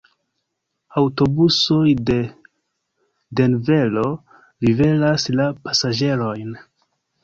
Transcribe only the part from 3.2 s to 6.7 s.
Denvero liveras la pasaĝerojn.